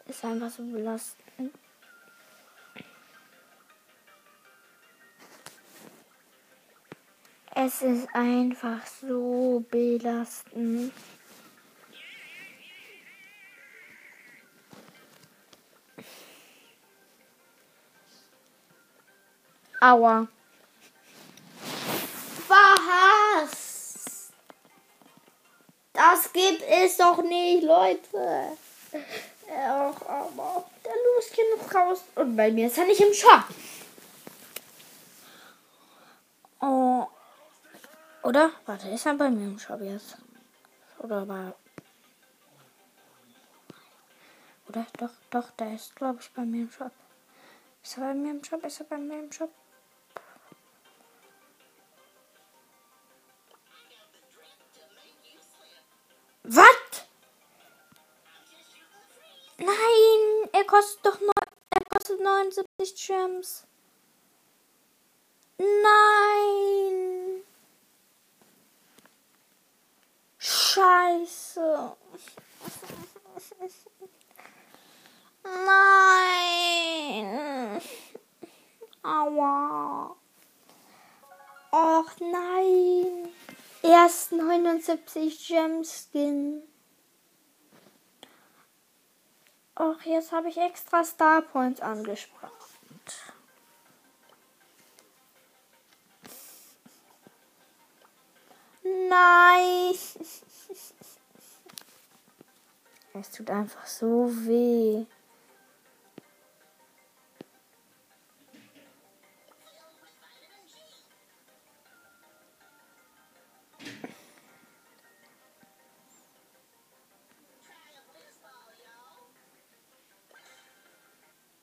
Ist 0.05 0.25
einfach 0.25 0.49
so 0.49 0.63
belastend. 0.63 1.55
Es 7.53 7.81
ist 7.81 8.07
einfach 8.13 8.79
so 9.01 9.63
belastend. 9.69 10.93
Aua. 19.81 20.27
Was? 22.47 24.31
Das 25.91 26.31
gibt 26.31 26.63
es 26.67 26.97
doch 26.97 27.21
nicht, 27.21 27.63
Leute. 27.63 28.57
Ach, 29.53 30.01
aber 30.07 30.65
der 30.85 30.93
Luschen 30.93 31.43
ist 31.59 31.75
raus. 31.75 32.03
Und 32.15 32.37
bei 32.37 32.49
mir 32.51 32.67
ist 32.67 32.77
er 32.77 32.85
nicht 32.85 33.01
im 33.01 33.13
Shop. 33.13 33.43
Oh. 36.61 37.07
Oder? 38.31 38.49
Warte, 38.65 38.87
ist 38.87 39.05
er 39.05 39.15
bei 39.15 39.29
mir 39.29 39.45
im 39.45 39.59
Shop 39.59 39.81
jetzt? 39.81 40.15
Oder 40.99 41.27
war. 41.27 41.53
Oder? 44.69 44.87
Doch, 44.97 45.09
doch, 45.29 45.51
der 45.59 45.75
ist, 45.75 45.93
glaube 45.97 46.19
ich, 46.21 46.31
bei 46.31 46.43
mir 46.43 46.61
im 46.61 46.71
Shop. 46.71 46.93
Ist 47.83 47.97
er 47.97 48.03
bei 48.05 48.13
mir 48.13 48.31
im 48.31 48.41
Shop? 48.41 48.63
Ist 48.63 48.79
er 48.79 48.85
bei 48.85 48.97
mir 48.99 49.19
im 49.19 49.29
Shop? 49.33 49.51
Was? 56.43 57.05
Nein, 59.57 60.49
er 60.53 60.63
kostet 60.63 61.05
doch 61.05 61.19
noch, 61.19 61.33
er 61.69 61.83
kostet 61.89 62.21
79 62.21 63.07
Gems. 63.07 63.67
Nein. 65.57 67.20
Scheiße. 70.73 71.97
Nein. 75.43 76.61
Aua. 79.03 80.15
Och 81.71 82.19
nein. 82.21 83.27
Erst 83.81 84.31
79 84.31 85.47
Gem-Skin. 85.47 86.63
Och, 89.75 90.05
jetzt 90.05 90.31
habe 90.31 90.47
ich 90.47 90.57
extra 90.57 91.03
Star 91.03 91.41
Points 91.41 91.81
angesprochen. 91.81 92.51
Nein. 98.83 99.51
Es 103.13 103.29
tut 103.29 103.49
einfach 103.49 103.85
so 103.85 104.29
weh. 104.47 105.05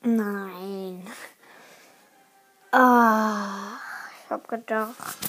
Nein. 0.03 1.07
Ah, 2.73 3.79
ich 4.25 4.31
hab 4.31 4.47
gedacht. 4.49 5.28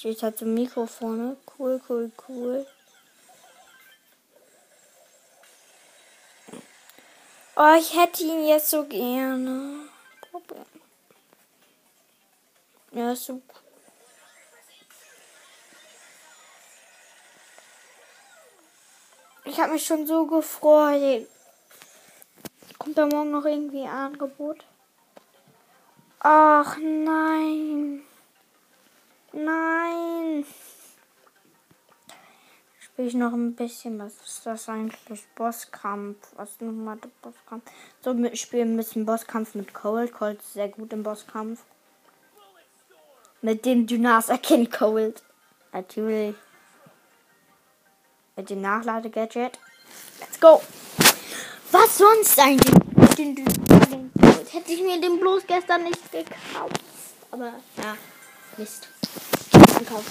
Steht 0.00 0.22
halt 0.22 0.38
zum 0.38 0.54
Mikrofone. 0.54 1.36
Cool, 1.58 1.78
cool, 1.86 2.10
cool. 2.26 2.66
Oh, 7.54 7.74
ich 7.78 7.94
hätte 7.94 8.22
ihn 8.22 8.48
jetzt 8.48 8.70
so 8.70 8.86
gerne. 8.86 9.90
Ja, 12.92 13.12
ist 13.12 13.26
so 13.26 13.34
cool. 13.34 13.42
Ich 19.44 19.60
habe 19.60 19.72
mich 19.72 19.84
schon 19.84 20.06
so 20.06 20.24
gefreut. 20.24 21.28
Kommt 22.78 22.96
da 22.96 23.04
morgen 23.04 23.32
noch 23.32 23.44
irgendwie 23.44 23.82
ein 23.82 24.14
Angebot? 24.14 24.64
Ach 26.20 26.78
nein. 26.78 28.06
Nein. 29.32 30.44
Spiele 32.78 33.08
ich 33.08 33.14
noch 33.14 33.32
ein 33.32 33.54
bisschen. 33.54 33.98
Was 33.98 34.14
ist 34.24 34.44
das 34.44 34.68
eigentlich? 34.68 35.24
Bosskampf. 35.34 36.32
Was 36.36 36.60
nochmal 36.60 36.96
der 36.96 37.10
Bosskampf? 37.22 37.70
So, 38.02 38.16
wir 38.16 38.34
spielen 38.36 38.74
ein 38.74 38.76
bisschen 38.76 39.06
Bosskampf 39.06 39.54
mit 39.54 39.72
Cold. 39.72 40.12
Cold 40.12 40.40
ist 40.40 40.54
sehr 40.54 40.68
gut 40.68 40.92
im 40.92 41.02
Bosskampf. 41.02 41.62
Mit 43.42 43.64
dem 43.64 43.86
Dynas 43.86 44.28
erkennt 44.28 44.70
Cold. 44.70 45.22
Natürlich 45.72 46.34
mit 48.36 48.50
dem 48.50 48.60
Nachladegadget. 48.60 49.58
Let's 50.18 50.40
go! 50.40 50.60
Was 51.70 51.98
sonst 51.98 52.38
eigentlich? 52.38 52.74
Hätte 54.52 54.72
ich 54.72 54.82
mir 54.82 55.00
den 55.00 55.20
bloß 55.20 55.46
gestern 55.46 55.84
nicht 55.84 56.10
gekauft. 56.10 56.80
Aber 57.30 57.52
ja, 57.76 57.96
Mist. 58.56 58.88
Gekauft. 59.90 60.10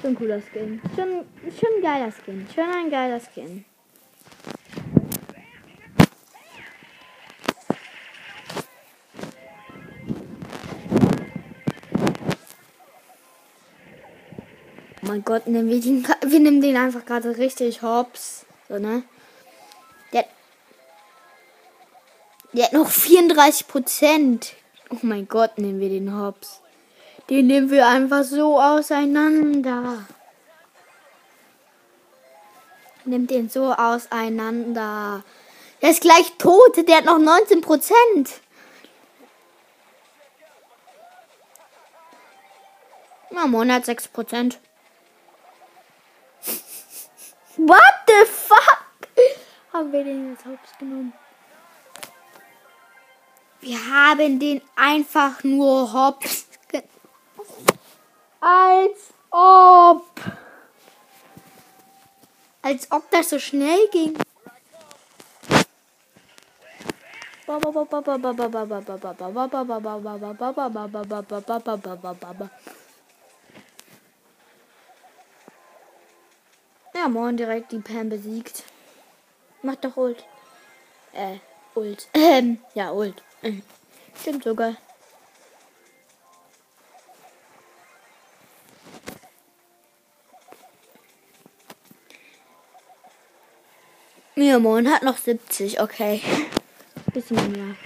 Schon 0.00 0.14
cooler 0.14 0.40
Skin. 0.40 0.80
Schon, 0.94 1.24
schon 1.58 1.82
geiler 1.82 2.12
Skin. 2.12 2.46
Schon 2.54 2.70
ein 2.70 2.88
geiler 2.88 3.18
Skin. 3.18 3.64
mein 15.02 15.24
Gott, 15.24 15.42
wir, 15.46 15.62
den, 15.80 16.06
wir 16.26 16.40
nehmen 16.40 16.60
den 16.60 16.76
einfach 16.76 17.04
gerade 17.04 17.36
richtig 17.36 17.82
hops. 17.82 18.46
So, 18.68 18.78
ne? 18.78 19.02
Der 22.52 22.66
hat 22.66 22.72
noch 22.72 22.88
34 22.88 23.66
Prozent. 23.66 24.54
Oh 24.90 24.98
mein 25.02 25.26
Gott, 25.26 25.58
nehmen 25.58 25.80
wir 25.80 25.88
den 25.88 26.18
hops. 26.18 26.60
Den 27.30 27.46
nehmen 27.46 27.70
wir 27.70 27.86
einfach 27.86 28.24
so 28.24 28.60
auseinander. 28.60 30.04
Nimmt 33.04 33.30
den 33.30 33.48
so 33.48 33.72
auseinander. 33.72 35.24
Der 35.80 35.90
ist 35.90 36.02
gleich 36.02 36.32
tot. 36.38 36.76
Der 36.86 36.96
hat 36.96 37.04
noch 37.04 37.18
19 37.18 37.60
Prozent. 37.60 38.40
Ja, 43.30 43.46
Monat 43.46 43.86
6 43.86 44.08
Prozent. 44.08 44.60
What 47.56 47.94
the 48.06 48.26
fuck? 48.26 49.08
Haben 49.72 49.92
wir 49.92 50.04
den 50.04 50.30
jetzt 50.30 50.44
hops 50.44 50.78
genommen? 50.78 51.12
Wir 53.62 53.78
haben 53.78 54.40
den 54.40 54.60
einfach 54.74 55.44
nur 55.44 55.92
hops. 55.92 56.46
Als 58.40 58.98
ob. 59.30 60.04
Als 62.60 62.90
ob 62.90 63.08
das 63.12 63.30
so 63.30 63.38
schnell 63.38 63.88
ging. 63.92 64.18
Ja, 76.94 77.08
morgen 77.08 77.36
direkt 77.36 77.70
die 77.70 77.78
Pam 77.78 78.08
besiegt. 78.08 78.64
Macht 79.62 79.84
doch 79.84 79.96
Ult. 79.96 80.24
Äh, 81.12 81.36
Ult. 81.76 82.08
Ähm, 82.14 82.58
ja, 82.74 82.90
Ult. 82.90 83.22
Stimmt 84.20 84.44
sogar. 84.44 84.76
Ja, 94.36 94.58
Mon 94.58 94.88
hat 94.88 95.02
noch 95.02 95.16
70, 95.18 95.80
okay. 95.80 96.22
Bisschen 97.12 97.52
mehr. 97.52 97.76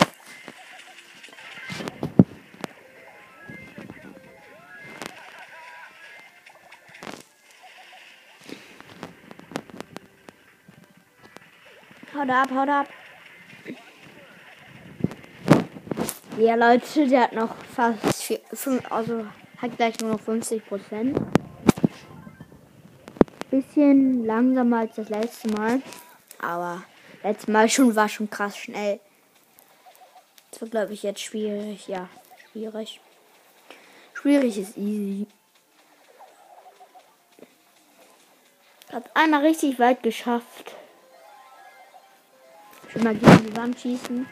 Haut 12.14 12.30
ab, 12.30 12.50
haut 12.50 12.68
ab. 12.68 12.88
Ja, 16.36 16.54
Leute, 16.54 17.08
der 17.08 17.22
hat 17.22 17.32
noch 17.32 17.54
fast 17.74 18.22
vier, 18.22 18.40
fünf, 18.52 18.90
also 18.92 19.26
hat 19.58 19.76
gleich 19.76 19.98
nur 20.00 20.12
noch 20.12 20.20
50 20.20 20.66
Prozent. 20.66 21.18
Bisschen 23.50 24.24
langsamer 24.26 24.80
als 24.80 24.96
das 24.96 25.08
letzte 25.08 25.48
Mal. 25.48 25.80
Aber 26.38 26.82
letztes 27.22 27.48
Mal 27.48 27.68
schon 27.68 27.96
war 27.96 28.08
schon 28.08 28.28
krass 28.28 28.56
schnell. 28.56 29.00
Das 30.50 30.60
wird, 30.60 30.72
glaube 30.72 30.92
ich, 30.92 31.02
jetzt 31.02 31.20
schwierig. 31.20 31.88
Ja, 31.88 32.08
schwierig. 32.52 33.00
Schwierig 34.12 34.58
ist 34.58 34.76
easy. 34.76 35.26
Hab 38.92 39.10
einmal 39.14 39.40
richtig 39.40 39.78
weit 39.78 40.02
geschafft 40.02 40.76
immer 42.96 43.14
gegen 43.14 43.46
die 43.46 43.56
Wand 43.56 43.78
schießen. 43.78 44.26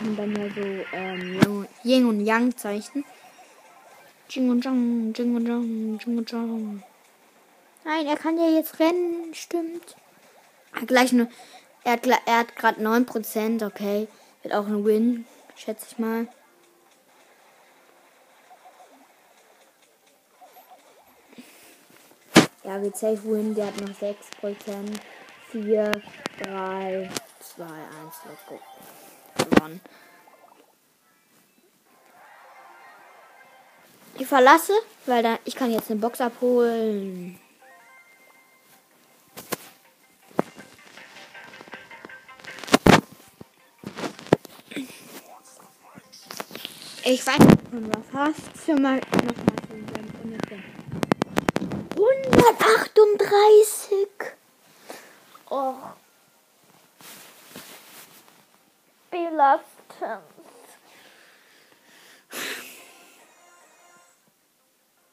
Und 0.00 0.16
dann 0.16 0.36
ja 0.36 0.48
so 0.54 0.84
ähm, 0.92 1.66
Yin 1.84 2.06
und 2.06 2.24
Yang 2.24 2.56
Zeichen. 2.56 3.04
Jing 4.30 4.50
und 4.50 4.64
Jang, 4.64 5.12
Jing 5.14 5.34
und 5.34 5.46
Jang, 5.46 5.98
Jing 5.98 6.18
und 6.18 6.30
Jang. 6.30 6.82
Nein, 7.84 8.06
er 8.06 8.16
kann 8.16 8.36
ja 8.36 8.48
jetzt 8.50 8.78
rennen, 8.78 9.34
stimmt. 9.34 9.96
Gleich 10.86 11.12
nur. 11.12 11.28
Er 11.84 11.92
hat, 11.92 12.06
er 12.06 12.38
hat 12.38 12.56
gerade 12.56 12.80
9%, 12.80 13.66
okay. 13.66 14.08
Wird 14.42 14.54
auch 14.54 14.66
ein 14.66 14.84
Win, 14.84 15.26
schätze 15.56 15.86
ich 15.90 15.98
mal. 15.98 16.28
Ja, 22.68 22.82
wird 22.82 22.98
safe 22.98 23.24
win. 23.24 23.54
Der 23.54 23.68
hat 23.68 23.80
noch 23.80 23.88
6%. 23.88 24.12
4, 25.50 26.02
3, 26.42 27.10
2, 27.40 27.64
1. 27.64 27.70
Let's 28.26 28.46
go. 28.46 28.60
Gewonnen. 29.50 29.80
Ich 34.18 34.26
verlasse, 34.26 34.72
weil 35.06 35.22
da 35.22 35.38
ich 35.44 35.54
kann 35.54 35.70
jetzt 35.70 35.90
eine 35.90 36.00
Box 36.00 36.20
abholen. 36.20 37.38
Ich 47.04 47.24
weiß 47.26 47.38
nicht, 47.38 47.68
von 47.70 47.88
was 47.88 48.12
hast 48.12 48.36
du 48.66 48.74
mal 48.74 48.96
nochmal 48.96 49.34
seinem 49.70 49.88
138. 51.96 54.08
Oh. 59.40 59.60
Belastend. 60.00 60.22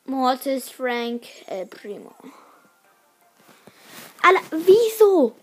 Mortis, 0.08 0.70
Frank, 0.70 1.28
El 1.48 1.68
Primo. 1.68 2.16
Alla, 4.24 4.42
wieso? 4.52 5.36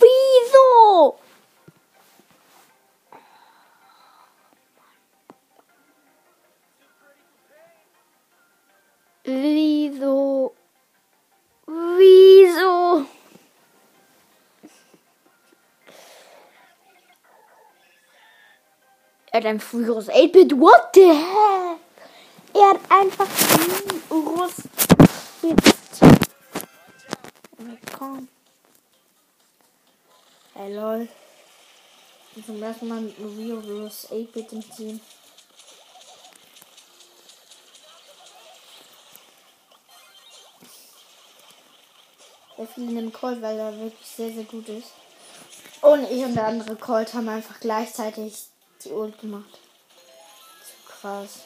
Wieso? 0.00 1.18
Wieso? 9.24 10.52
Wieso? 11.66 12.79
Er 19.32 19.38
hat 19.38 19.46
ein 19.46 19.60
früheres 19.60 20.08
8-Bit. 20.08 20.58
What 20.58 20.90
the 20.94 21.02
heck? 21.02 21.78
Er 22.52 22.70
hat 22.70 22.80
einfach 22.88 23.28
Virus 24.08 24.54
gespitzt. 25.40 26.00
Komm. 27.96 28.28
Hey 30.54 30.74
lol. 30.74 31.08
Zum 32.44 32.62
ersten 32.62 32.88
Mal 32.88 33.02
mit 33.02 33.14
Virus 33.18 34.08
8-Bit 34.10 34.52
im 34.52 34.68
Team. 34.74 35.00
Sehr 42.56 42.66
viele 42.66 42.86
nehmen 42.86 43.12
Colt, 43.12 43.40
weil 43.40 43.58
er 43.58 43.78
wirklich 43.78 44.06
sehr, 44.06 44.32
sehr 44.32 44.44
gut 44.44 44.68
ist. 44.68 44.88
Und 45.82 46.02
ich 46.10 46.24
und 46.24 46.34
der 46.34 46.46
andere 46.46 46.76
Colt 46.76 47.14
haben 47.14 47.28
einfach 47.28 47.58
gleichzeitig 47.60 48.50
die 48.84 48.90
Ult 48.90 49.18
gemacht. 49.20 49.58
Zu 50.64 50.92
krass. 50.92 51.40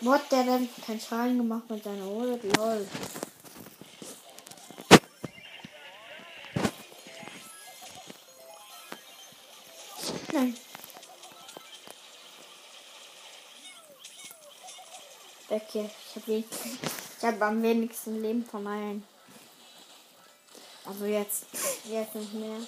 What, 0.00 0.20
der 0.30 0.44
dann 0.44 0.68
keinen 0.86 1.00
Schaden 1.00 1.38
gemacht 1.38 1.68
mit 1.68 1.82
seiner 1.82 2.06
Ult? 2.06 2.42
Lol. 2.56 2.86
Hier. 15.70 15.84
Ich 15.84 16.16
habe 16.16 16.32
ich 16.32 17.24
hab 17.24 17.42
am 17.42 17.62
wenigsten 17.62 18.22
Leben 18.22 18.44
von 18.44 18.66
allen. 18.66 19.06
Also 20.86 21.04
jetzt. 21.04 21.44
Jetzt 21.84 22.14
nicht 22.14 22.32
mehr. 22.32 22.58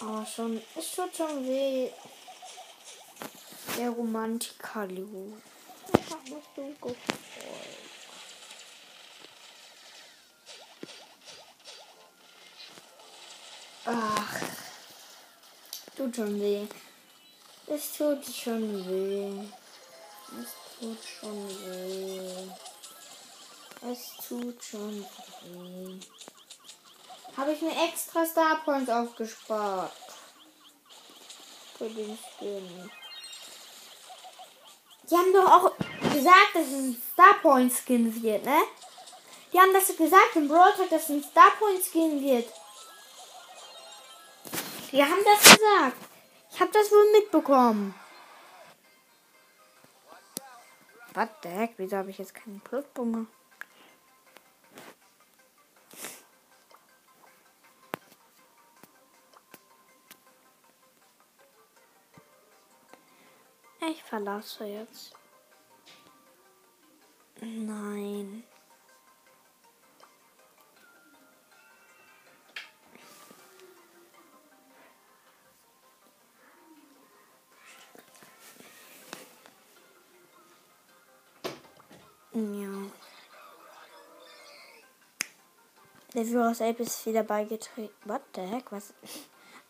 Aber 0.00 0.26
schon. 0.26 0.60
Es 0.74 0.90
tut 0.90 1.16
schon 1.16 1.46
weh. 1.46 1.90
Der 3.78 3.90
Romantiker, 3.90 4.86
Lu. 4.86 5.34
Ich 5.92 6.12
hab 6.12 6.22
mich 6.24 6.44
so 6.56 6.62
gefreut. 6.80 6.96
Ach. 13.86 14.40
Tut 16.04 16.16
schon 16.16 16.38
weh. 16.38 16.66
Es 17.66 17.96
tut 17.96 18.22
schon 18.26 18.86
weh. 18.86 19.48
Es 20.38 20.50
tut 20.78 20.98
schon 21.02 21.48
weh. 21.48 22.50
Es 23.90 24.28
tut 24.28 24.62
schon 24.62 25.06
weh. 25.44 25.98
Habe 27.34 27.52
ich 27.52 27.62
mir 27.62 27.72
extra 27.88 28.26
Star 28.26 28.60
Points 28.66 28.90
aufgespart. 28.90 29.92
Für 31.78 31.88
den 31.88 32.18
Skin. 32.18 32.90
Die 35.08 35.16
haben 35.16 35.32
doch 35.32 35.50
auch 35.50 35.72
gesagt, 36.12 36.54
dass 36.54 36.66
es 36.66 36.72
ein 36.74 37.02
Star 37.14 37.34
Point 37.40 37.72
Skin 37.72 38.22
wird, 38.22 38.44
ne? 38.44 38.58
Die 39.54 39.58
haben 39.58 39.72
das 39.72 39.86
gesagt 39.86 40.36
im 40.36 40.48
Brawl 40.48 40.74
Talk, 40.74 40.90
dass 40.90 41.04
es 41.04 41.08
ein 41.08 41.24
Star 41.24 41.50
Point 41.58 41.82
Skin 41.82 42.22
wird. 42.22 42.46
Die 44.94 45.02
haben 45.02 45.24
das 45.24 45.42
gesagt. 45.42 45.96
Ich 46.52 46.60
habe 46.60 46.70
das 46.70 46.88
wohl 46.92 47.10
mitbekommen. 47.10 47.92
What 51.14 51.30
the 51.42 51.48
heck? 51.48 51.72
Wieso 51.78 51.96
habe 51.96 52.10
ich 52.10 52.18
jetzt 52.18 52.32
keinen 52.32 52.60
Pluspunkt? 52.60 53.28
Ich 63.90 64.00
verlasse 64.04 64.64
jetzt. 64.64 65.12
Nein. 67.40 68.44
Ja. 82.34 82.90
Der 86.14 86.26
Virus 86.26 86.60
Ape 86.60 86.82
ist 86.82 87.06
wieder 87.06 87.22
beigetreten. 87.22 87.94
What 88.04 88.22
the 88.34 88.40
heck? 88.40 88.72
Was? 88.72 88.92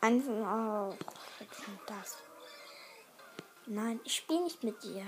Einfach. 0.00 0.32
Oh, 0.32 0.96
was 1.38 1.58
ist 1.58 1.66
denn 1.66 1.78
das? 1.86 2.16
Nein, 3.66 4.00
ich 4.04 4.16
spiele 4.16 4.44
nicht 4.44 4.64
mit 4.64 4.82
dir. 4.82 5.06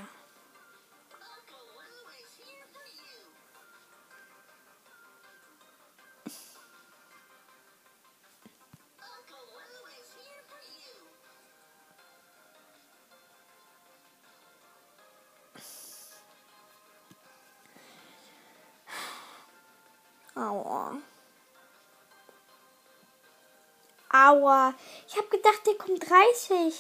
Aua. 24.29 24.75
Ich 25.09 25.17
habe 25.17 25.29
gedacht, 25.29 25.67
der 25.67 25.75
kommt 25.75 26.09
30. 26.09 26.75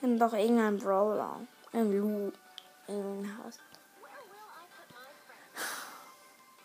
Nimm 0.00 0.18
doch 0.18 0.32
irgendeinen 0.32 0.78
Brawler. 0.78 1.40
Ein 1.72 1.98
Lu. 1.98 2.32
Irgendein 2.86 3.38
Haus. 3.38 3.58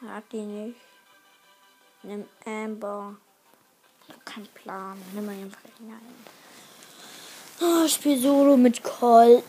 Hat 0.08 0.24
die 0.32 0.42
nicht. 0.42 0.80
Nimm 2.04 2.28
Amber. 2.46 3.16
Kein 4.26 4.48
Plan. 4.48 5.02
Nimm 5.14 5.26
mal 5.26 5.36
einfach 5.36 5.64
irgendeinen. 5.64 6.26
Oh, 7.62 7.86
ich 7.86 7.94
spiele 7.94 8.20
Solo 8.20 8.58
mit 8.58 8.84
Colt. 8.84 9.44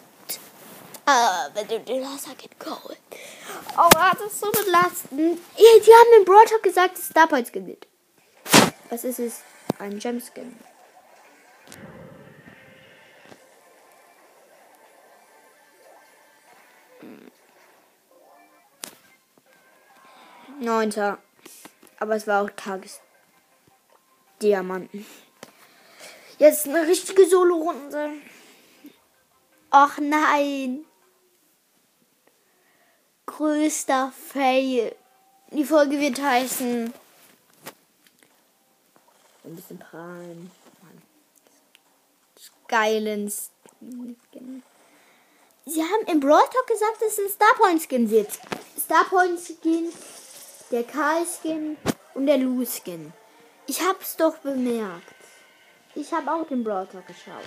Ah, 1.04 1.48
wenn 1.54 1.66
du 1.66 1.80
den 1.80 2.04
Wasser 2.04 2.34
geht, 2.36 2.54
cool. 2.64 2.96
Oh, 3.76 3.88
das 3.90 4.32
ist 4.32 4.40
so 4.40 4.52
belastend. 4.52 5.40
Die 5.58 5.92
haben 5.92 6.18
im 6.18 6.24
Brawl 6.24 6.44
Talk 6.44 6.62
gesagt, 6.62 6.96
dass 6.96 7.06
Star 7.06 7.26
Points 7.26 7.50
gibt. 7.50 7.88
Was 8.92 9.04
ist 9.04 9.20
es? 9.20 9.40
Ein 9.78 9.98
Gemskin. 9.98 10.54
Neunter. 20.60 21.16
Aber 22.00 22.16
es 22.16 22.26
war 22.26 22.42
auch 22.44 22.50
Tagesdiamanten. 24.38 25.06
Jetzt 26.36 26.68
eine 26.68 26.86
richtige 26.86 27.26
Solo-Runde. 27.26 28.10
Ach 29.70 29.96
nein. 30.02 30.84
Größter 33.24 34.12
Fail. 34.12 34.94
Die 35.50 35.64
Folge 35.64 35.98
wird 35.98 36.20
heißen. 36.20 36.92
Ein 39.52 39.56
bisschen 39.56 39.78
prahlen. 39.78 40.50
Geilen 42.68 43.30
Skin. 43.30 44.62
Sie 45.66 45.82
haben 45.82 46.06
im 46.06 46.20
Brawl 46.20 46.40
Talk 46.50 46.66
gesagt, 46.66 47.02
dass 47.02 47.12
es 47.12 47.18
ein 47.18 47.28
Starpoint 47.28 47.82
Skin 47.82 48.10
wird. 48.10 48.30
Starpoint 48.82 49.38
Skin, 49.38 49.92
der 50.70 50.84
Karl 50.84 51.26
Skin 51.26 51.76
und 52.14 52.24
der 52.24 52.38
Lou 52.38 52.64
Skin. 52.64 53.12
Ich 53.66 53.86
hab's 53.86 54.16
doch 54.16 54.38
bemerkt. 54.38 55.14
Ich 55.94 56.10
habe 56.14 56.32
auch 56.32 56.46
den 56.46 56.64
Brawl 56.64 56.86
Talk 56.86 57.06
geschaut. 57.06 57.44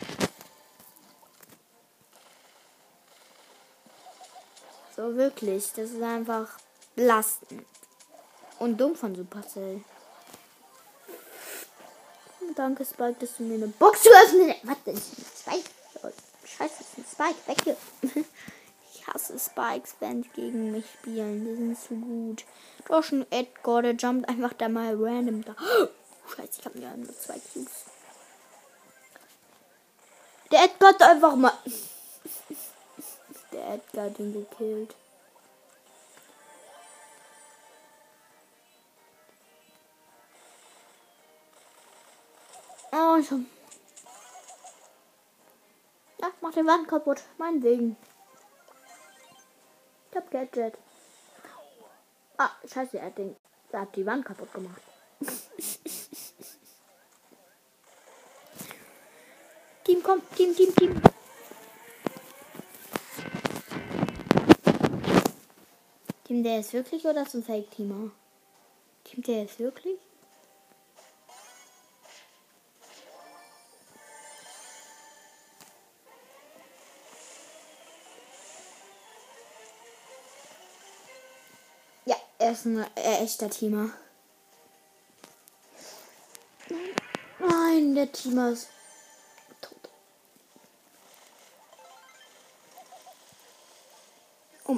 So 4.96 5.16
wirklich, 5.16 5.74
das 5.76 5.90
ist 5.90 6.04
einfach 6.04 6.60
belastend. 6.96 7.66
Und 8.60 8.80
dumm 8.80 8.96
von 8.96 9.16
Supercell. 9.16 9.84
Danke, 12.56 12.86
Spike, 12.86 13.18
dass 13.20 13.38
du 13.38 13.44
mir 13.44 13.56
eine 13.56 13.68
Box 13.68 14.04
geöffnet 14.04 14.56
hast. 14.64 14.68
Was 14.68 14.84
denn? 14.86 14.98
Spike? 14.98 15.70
Oh, 16.04 16.08
scheiße, 16.46 16.74
das 16.80 16.88
ist 16.88 16.98
ein 16.98 17.06
Spike. 17.12 17.48
Weg 17.48 17.64
hier. 17.64 17.78
Ich 18.94 19.06
hasse 19.08 19.38
Spikes, 19.38 19.96
wenn 20.00 20.22
die 20.22 20.30
gegen 20.30 20.72
mich 20.72 20.86
spielen. 20.94 21.46
Die 21.46 21.56
sind 21.56 21.78
zu 21.78 21.96
gut. 21.96 22.46
Doch 22.88 23.04
schon 23.04 23.26
Edgar, 23.30 23.82
der 23.82 23.94
jumpt 23.94 24.30
einfach 24.30 24.54
da 24.54 24.70
mal 24.70 24.96
random 24.96 25.44
da. 25.44 25.56
Scheiße, 26.36 26.60
ich 26.60 26.66
habe 26.66 26.80
mir 26.80 26.96
nur 26.98 27.18
zwei 27.18 27.40
Cubes. 27.54 27.86
Der 30.52 30.64
Edgar 30.64 30.90
hat 30.90 31.02
einfach 31.02 31.36
mal. 31.36 31.54
Der 33.52 33.76
Edgar 33.76 34.06
hat 34.06 34.20
ihn 34.20 34.34
gekillt. 34.34 34.96
Oh, 42.98 43.22
schon. 43.22 43.46
Ja, 46.22 46.32
mach 46.40 46.54
den 46.54 46.66
Wand 46.66 46.88
kaputt. 46.88 47.24
Mein 47.38 47.62
Wegen. 47.62 47.98
Ich 50.10 50.16
hab 50.16 50.32
Gadget. 50.32 50.78
Ah, 52.38 52.52
scheiße, 52.66 52.98
er 53.00 53.08
hat, 53.08 53.18
den, 53.18 53.36
er 53.74 53.82
hat 53.82 53.94
die 53.98 54.06
Wand 54.06 54.24
kaputt 54.24 54.54
gemacht. 54.54 54.82
Team 59.84 60.02
kommt, 60.02 60.34
Team, 60.38 60.56
Team, 60.56 60.74
Team. 60.74 61.02
Team, 66.24 66.44
der 66.44 66.62
ist 66.62 66.72
wirklich 66.72 67.06
oder 67.06 67.24
ist 67.24 67.34
ein 67.34 67.44
Fake-Teamer? 67.44 68.12
Team, 69.04 69.22
der 69.24 69.44
ist 69.44 69.60
wirklich? 69.60 70.00
Er 82.46 82.52
ist 82.52 82.66
ein 82.66 82.86
echter 82.96 83.50
Teamer. 83.50 83.90
Nein, 87.40 87.96
der 87.96 88.12
Teamer 88.12 88.52
ist 88.52 88.68
tot. 89.62 89.90
Oh, 94.66 94.78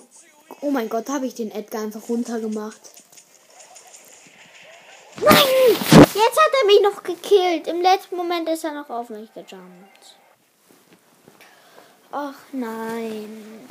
oh 0.61 0.71
mein 0.71 0.87
Gott, 0.87 1.09
habe 1.09 1.25
ich 1.25 1.35
den 1.35 1.51
Edgar 1.51 1.81
einfach 1.81 2.07
runtergemacht. 2.07 2.79
Nein! 5.17 5.35
Jetzt 5.67 6.17
hat 6.17 6.53
er 6.61 6.67
mich 6.67 6.81
noch 6.81 7.03
gekillt. 7.03 7.67
Im 7.67 7.81
letzten 7.81 8.15
Moment 8.15 8.47
ist 8.47 8.63
er 8.63 8.73
noch 8.73 8.89
auf 8.89 9.09
mich 9.09 9.33
gejumpt. 9.33 10.15
Ach 12.11 12.35
nein. 12.53 13.67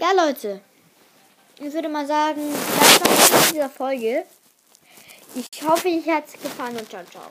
Ja, 0.00 0.12
Leute. 0.12 0.60
Ich 1.58 1.72
würde 1.72 1.88
mal 1.88 2.06
sagen, 2.06 2.40
das 2.78 3.00
war's 3.00 3.32
mit 3.32 3.54
dieser 3.54 3.68
Folge. 3.68 4.24
Ich 5.34 5.62
hoffe, 5.62 5.88
euch 5.88 6.08
hat 6.08 6.28
es 6.28 6.34
gefallen 6.34 6.76
und 6.76 6.88
ciao, 6.88 7.02
ciao. 7.10 7.24